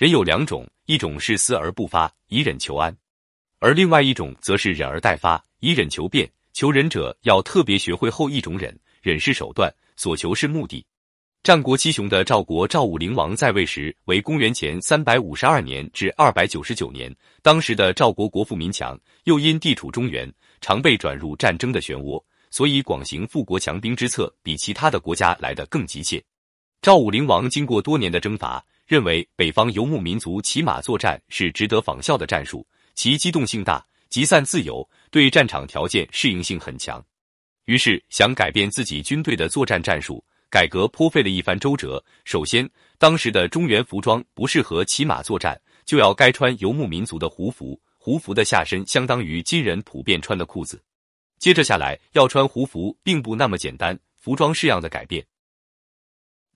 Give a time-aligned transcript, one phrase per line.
[0.00, 2.90] 人有两种，一种是思而不发，以忍求安；
[3.58, 6.26] 而另外一种则是忍而待发，以忍求变。
[6.54, 10.82] 求忍者要特别学会后一种忍，忍是手段，所求是目的。
[11.42, 20.32] 战国七雄的赵国赵武灵王在位时为公元前三百五十二年至二百九十九年，当时的赵国国富民强，又因地处中原，
[20.62, 22.18] 常被转入战争的漩涡，
[22.50, 26.24] 所以广行富国强兵之策比其他的国家来得更急切。
[26.80, 28.64] 赵武灵王经过多年的征伐。
[28.90, 37.00] 认为北方游牧民族骑马作战是值得仿效的战术，其机动性大，集散自由，对战场条件适应性很强。
[37.66, 42.04] 于是想改变自己军队的作战战术，改革颇费了一番周折。
[42.24, 42.68] 首先，
[42.98, 50.82] 当时的中原服装不适合骑马作战，就要该穿游牧民族的胡服，胡服的下身相当于今人普遍穿的裤子。
[51.38, 55.24] 接着下来要穿胡服，并不那么简单，服装式样的改变。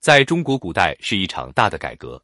[0.05, 2.23] 在中国古代是一场大的改革，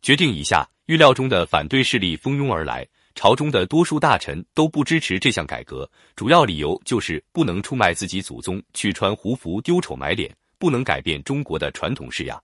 [0.00, 2.86] 决定以下，预料中的反对势力蜂拥而来，
[3.16, 12.40] 朝中的多数大臣都不支持这项改革，主要理由就是不能出卖自己祖宗去穿胡服丢丑埋脸，不能改变中国的传统式样。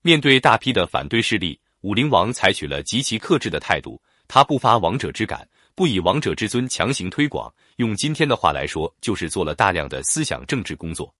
[0.00, 11.12] 面对大批的反对势力，武灵王采取了极其克制的态度，他不发王者之感，不以王者之尊强行推广，用今天的话来说，就是做了大量的思想政治工作。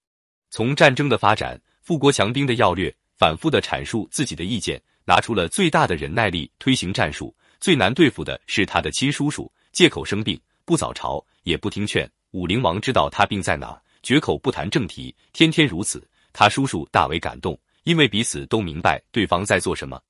[0.49, 2.95] 从战争的发展，富国强兵的要略。
[3.21, 7.37] 反复的阐述自己的意见，拿出了最大的忍耐力推行战术。
[7.61, 12.11] 最难对付的是他的亲叔叔，借口生病不早朝，也不听劝。
[12.31, 16.03] 武灵王知道他病在哪，绝口不谈正题，天天如此。
[16.33, 20.01] 他叔叔大为感动，因为彼此都明白对方在做什么。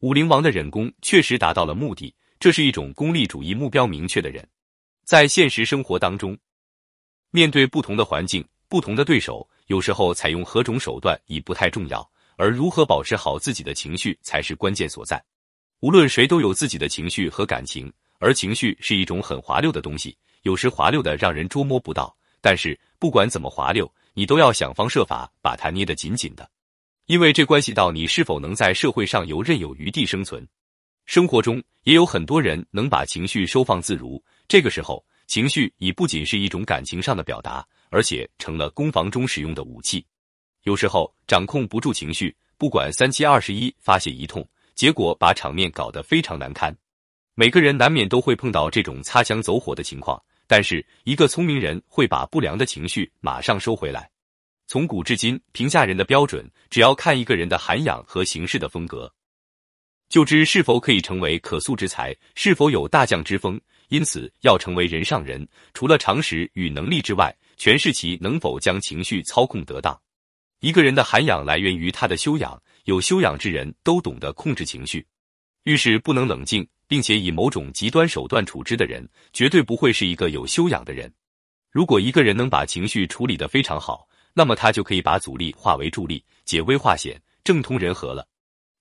[0.00, 4.46] 武灵王的忍功确实达到了目的，这是一种功利主义目标明确的人。
[5.06, 6.36] 在现实生活当中，
[7.30, 12.06] 面对不同的环境、不同的对手，有时候采用何种手段已不太重要。
[12.40, 15.22] 而如何保持好自己的情绪才是关键所在。
[15.80, 22.16] 无论谁都有自己的情绪和感情，而情绪是一种很滑溜的东西，有时滑溜的让人捉摸不到。
[22.40, 26.50] 但是不管怎么滑溜，你都要想方设法把它捏得紧紧的，
[27.04, 30.42] 因为这关系到你是否能在社会上游刃有余地生存。
[31.04, 40.02] 生活中也有很多人能把情绪收放自如，这个时候情绪已不仅是一种感情上的表达，而且成了攻防中使用的武器。
[40.62, 46.76] 有时候掌控不住情绪，不管三七二十一发泄一通，结果把场面搞得非常难堪。
[47.34, 54.10] 每个人难免都会碰到这种擦枪走火的情况，但是一个聪明人会把不良的情绪马上收回来。
[54.66, 59.12] 从古至今，评价人的标准，只要看一个人的涵养和行事的风格，
[60.08, 63.60] 就知是否可以成为可塑之才，是否有大将之风。
[63.88, 70.00] 因此，要成为人上人，除了常识与能力之外，全是其能否将情绪操控得当。
[70.60, 75.06] 一个人的涵养来源于他的修养，有修养之人都懂得控制情绪。
[75.64, 81.10] 遇事不能冷静，并且以某种极端手段处置的人，绝对不会是一个有修养的人。
[81.70, 88.28] 如果一个人能把情绪处理得非常好，那么他就可以把阻力化为助力，解危化险，政通人和了。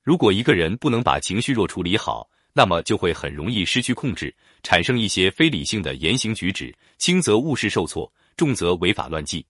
[0.04, 9.46] 如果一个人不能把情绪若处理好，那么就会很容易失去控制，产生一些非理性的言行举止，轻则误事受挫，重则违法乱纪。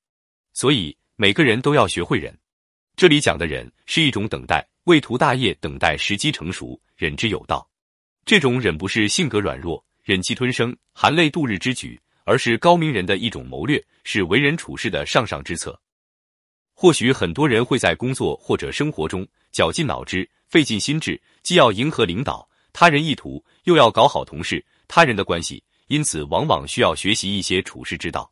[0.54, 0.96] 所以。
[1.22, 2.34] 每个人都要学会忍，
[2.96, 7.70] 这里讲的忍是一种等待，为图大业，等待时机成熟，忍之有道。
[8.24, 15.78] 这种忍不是性格软弱、忍气吞声、含泪度日之举，而是高明人的一种谋略，是为人处事的上上之策。
[16.74, 28.32] 或许很多人会在工作或者生活中绞尽脑汁、费尽心智，既要迎合领导、他人意图，又要搞好同事、他人的关系，因此往往需要学习一些处世之道。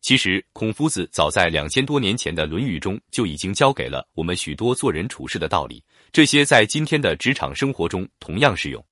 [0.00, 8.82] 其实，孔夫子早在两千多年前的《论语》中就已经教给了我们许多做人处事的道理，这些在今天的职场生活中同样适用。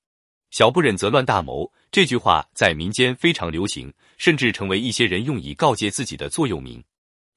[0.51, 6.83] 小不忍则乱大谋，这句话在民间非常流行，甚至成为一些人用以告诫自己的座右铭。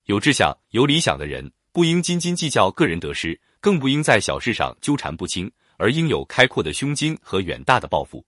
[0.05, 8.25] 有志向、有理想的人，不应斤斤计较个人得失，更不应在小事上纠缠不清，而应有开阔的胸襟和远大的抱负。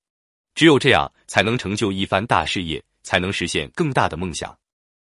[0.55, 4.57] 只有这样，才能成就一番大事业，才能实现更大的梦想。